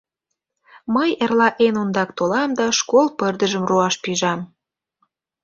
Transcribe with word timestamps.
—Мый 0.93 1.09
эрла 1.23 1.49
эн 1.65 1.75
ондак 1.81 2.09
толам 2.17 2.49
да 2.59 2.65
школ 2.79 3.07
пырдыжым 3.17 3.63
руаш 3.69 3.95
пижам. 4.03 4.39